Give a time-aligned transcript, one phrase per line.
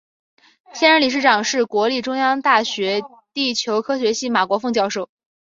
[0.73, 3.01] 现任理事长是国立中央大学
[3.35, 5.11] 地球科学系马国凤教授。